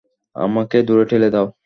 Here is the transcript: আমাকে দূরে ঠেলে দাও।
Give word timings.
আমাকে 0.35 0.77
দূরে 0.83 1.03
ঠেলে 1.05 1.29
দাও। 1.29 1.47